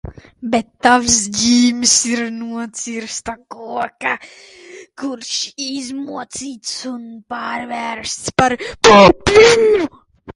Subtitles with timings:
[0.53, 4.13] Bet tavs ģīmis ir uz nocirsta koka,
[5.01, 5.33] kurš
[5.67, 7.03] izmocīts un
[7.35, 8.57] pārvērsts par
[8.89, 9.87] papīru.